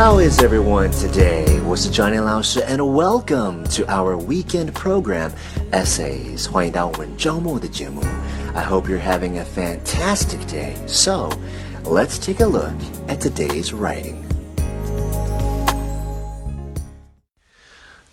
[0.00, 1.60] How is everyone today?
[1.66, 5.30] 我是 Johnny 老师 and welcome to our weekend program
[5.72, 6.50] Essays.
[6.50, 8.02] 欢迎到我们周末的节目。
[8.54, 10.74] I hope you're having a fantastic day.
[10.86, 11.30] So,
[11.84, 12.72] let's take a look
[13.08, 14.24] at today's writing.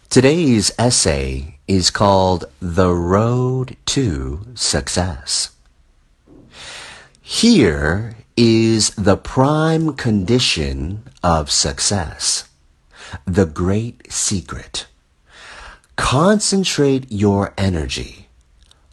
[0.09, 5.51] Today's essay is called The Road to Success.
[7.42, 12.48] Here is the prime condition of success.
[13.26, 14.86] The great secret.
[15.96, 18.28] Concentrate your energy,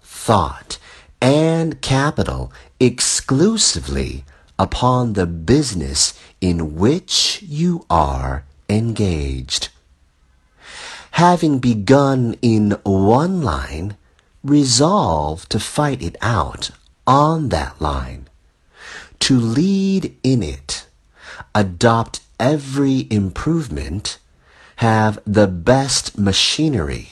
[0.01, 0.79] thought,
[1.21, 4.25] and capital exclusively
[4.57, 9.69] upon the business in which you are engaged.
[11.11, 13.95] Having begun in one line,
[14.43, 16.71] resolve to fight it out
[17.05, 18.28] on that line
[19.19, 20.87] to lead in it,
[21.53, 24.17] adopt every improvement,
[24.77, 27.09] have the best machinery,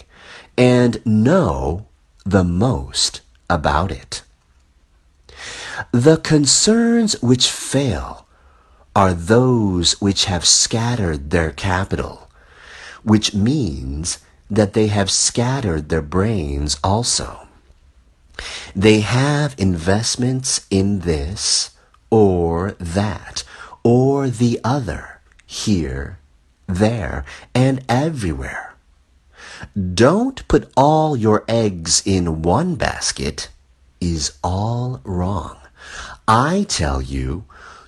[0.58, 1.88] and know
[2.26, 4.23] the most about it.
[5.92, 8.26] The concerns which fail
[8.96, 12.30] are those which have scattered their capital,
[13.03, 17.48] which means that they have scattered their brains also.
[18.76, 21.72] They have investments in this,
[22.09, 23.44] or that,
[23.83, 26.19] or the other, here,
[26.67, 28.75] there, and everywhere.
[29.94, 33.50] Don't put all your eggs in one basket
[34.00, 35.58] is all wrong.
[36.28, 37.45] I tell you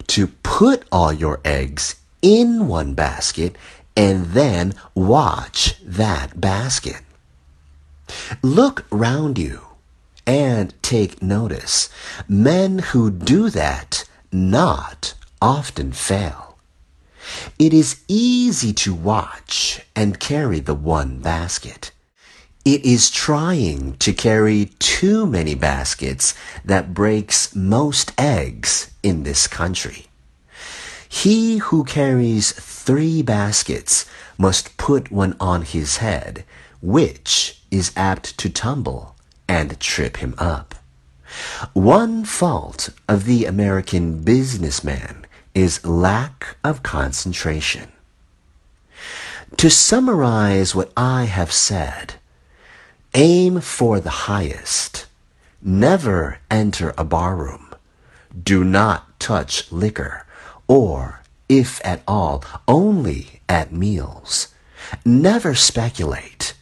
[0.08, 3.56] to put all your eggs in one basket
[3.96, 7.02] and then watch that basket.
[8.42, 9.62] Look round you
[10.26, 11.90] and take notice.
[12.28, 16.58] Men who do that not often fail.
[17.58, 21.92] It is easy to watch and carry the one basket.
[22.66, 26.34] It is trying to carry too many baskets
[26.66, 30.08] that breaks most eggs in this country.
[31.08, 34.06] He who carries three baskets
[34.38, 36.44] must put one on his head,
[36.82, 39.16] which is apt to tumble
[39.48, 40.76] and trip him up.
[41.74, 47.92] One fault of the American businessman is lack of concentration.
[49.58, 52.16] To summarize what I have said,
[53.14, 55.08] aim for the highest.
[55.62, 57.74] Never enter a barroom.
[58.44, 60.26] Do not touch liquor,
[60.68, 64.50] or, if at all, only at meals.
[65.04, 66.54] Never speculate.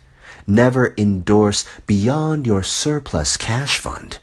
[0.47, 4.19] Never endorse beyond your surplus cash fund.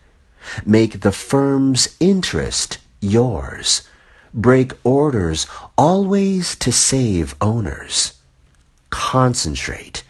[0.65, 3.89] Make the firm's interest yours.
[4.33, 5.47] Break orders
[5.79, 8.15] always to save owners.
[8.91, 10.03] Concentrate.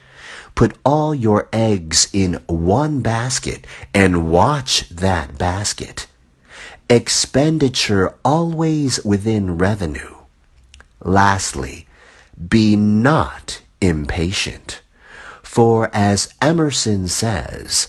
[0.55, 6.07] Put all your eggs in one basket and watch that basket.
[6.89, 10.15] Expenditure always within revenue.
[11.03, 11.87] Lastly,
[12.49, 14.81] be not impatient.
[15.43, 17.89] For as Emerson says,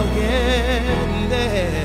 [0.00, 1.79] now getting.